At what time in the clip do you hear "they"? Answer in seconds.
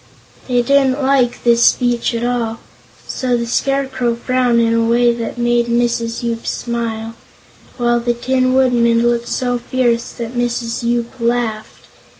0.47-0.63